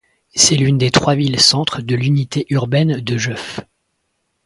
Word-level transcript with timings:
C'est 0.33 0.55
l'une 0.55 0.79
des 0.79 0.89
trois 0.89 1.13
villes-centres 1.13 1.83
de 1.83 1.93
l'unité 1.93 2.47
urbaine 2.49 2.99
de 3.01 3.17
Jœuf. 3.19 3.59